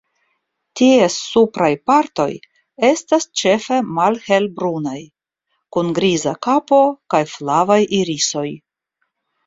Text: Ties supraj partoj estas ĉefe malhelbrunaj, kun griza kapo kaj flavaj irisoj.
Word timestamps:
Ties 0.79 1.17
supraj 1.33 1.69
partoj 1.91 2.27
estas 2.89 3.29
ĉefe 3.43 3.79
malhelbrunaj, 3.99 4.97
kun 5.77 5.95
griza 6.01 6.37
kapo 6.51 6.85
kaj 7.15 7.25
flavaj 7.37 7.83
irisoj. 8.05 8.49